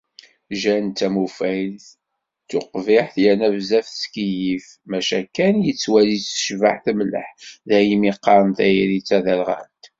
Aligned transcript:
Jane 0.61 0.89
d 0.91 0.95
tamufayt, 0.99 1.85
d 1.93 1.95
tuqbiḥt 2.49 3.15
yerna 3.23 3.47
bezzaf 3.55 3.85
tettkeyyif. 3.89 4.67
Maca 4.89 5.19
Ken 5.35 5.55
yettwali-t 5.67 6.25
tecbeḥ 6.33 6.77
temleḥ. 6.85 7.29
Daymi 7.69 8.11
qqaren 8.17 8.51
tayri 8.57 8.99
d 9.01 9.05
taderɣalt. 9.07 9.83